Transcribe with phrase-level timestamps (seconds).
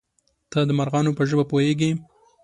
[0.51, 1.91] _ته د مرغانو په ژبه پوهېږې؟